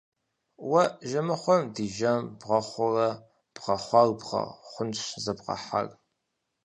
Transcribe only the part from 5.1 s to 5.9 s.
зэбгъэхьар!